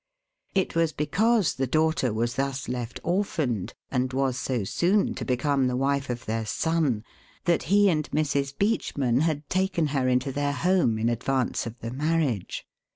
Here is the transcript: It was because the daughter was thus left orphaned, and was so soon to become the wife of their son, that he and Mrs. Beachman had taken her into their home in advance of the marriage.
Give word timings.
It 0.55 0.73
was 0.75 0.93
because 0.93 1.53
the 1.53 1.67
daughter 1.67 2.11
was 2.11 2.33
thus 2.33 2.67
left 2.67 2.99
orphaned, 3.03 3.75
and 3.91 4.11
was 4.11 4.35
so 4.35 4.63
soon 4.63 5.13
to 5.13 5.23
become 5.23 5.67
the 5.67 5.77
wife 5.77 6.09
of 6.09 6.25
their 6.25 6.43
son, 6.43 7.03
that 7.45 7.65
he 7.69 7.87
and 7.87 8.09
Mrs. 8.09 8.57
Beachman 8.57 9.19
had 9.21 9.47
taken 9.47 9.89
her 9.93 10.07
into 10.07 10.31
their 10.31 10.53
home 10.53 10.97
in 10.97 11.07
advance 11.07 11.67
of 11.67 11.77
the 11.81 11.91
marriage. 11.91 12.65